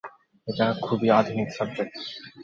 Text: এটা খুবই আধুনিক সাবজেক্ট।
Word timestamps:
এটা 0.47 0.67
খুবই 0.81 1.07
আধুনিক 1.19 1.49
সাবজেক্ট। 1.57 1.93